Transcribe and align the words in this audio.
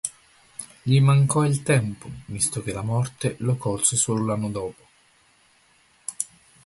Gli 0.81 0.99
mancò 0.99 1.45
il 1.45 1.61
tempo, 1.61 2.09
visto 2.25 2.63
che 2.63 2.73
la 2.73 2.81
morte 2.81 3.35
lo 3.41 3.55
colse 3.55 3.95
solo 3.95 4.25
l'anno 4.25 4.49
dopo. 4.49 4.85